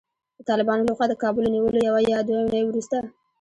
د 0.37 0.39
طالبانو 0.49 0.87
له 0.87 0.93
خوا 0.97 1.05
د 1.09 1.13
کابل 1.23 1.41
له 1.45 1.51
نیولو 1.55 1.79
یوه 1.87 1.99
یا 2.13 2.19
دوې 2.27 2.39
اوونۍ 2.41 2.63
وروسته 2.65 2.97